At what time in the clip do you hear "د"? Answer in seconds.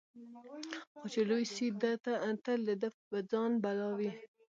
2.67-2.69